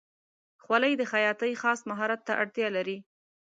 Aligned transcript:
خولۍ 0.63 0.93
د 0.97 1.03
خیاطۍ 1.11 1.51
خاص 1.61 1.79
مهارت 1.89 2.19
ته 2.27 2.33
اړتیا 2.41 2.67
لري. 2.77 2.97